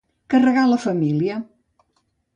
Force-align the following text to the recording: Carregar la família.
Carregar 0.33 0.63
la 0.71 0.79
família. 0.87 1.39